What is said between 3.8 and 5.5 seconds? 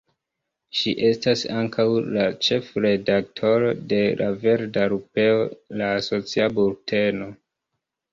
de La Verda Lupeo,